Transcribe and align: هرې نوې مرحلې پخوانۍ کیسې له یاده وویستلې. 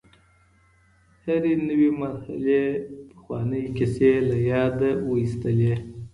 هرې 1.25 1.53
نوې 1.67 1.89
مرحلې 2.01 2.63
پخوانۍ 3.09 3.65
کیسې 3.77 4.11
له 4.29 4.37
یاده 4.49 4.91
وویستلې. 5.07 5.73